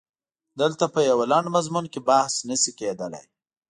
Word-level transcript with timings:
دلته 0.61 0.85
په 0.93 0.99
یوه 1.09 1.25
لنډ 1.31 1.47
مضمون 1.55 1.85
کې 1.93 1.99
بحث 2.09 2.33
نه 2.49 2.55
شي 2.61 2.71
کېدلای. 2.79 3.25